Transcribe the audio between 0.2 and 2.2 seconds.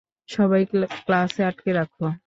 সবাইকে ক্লাসে আটকে রাখো।